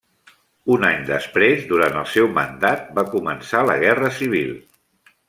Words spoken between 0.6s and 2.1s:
Un any després, durant el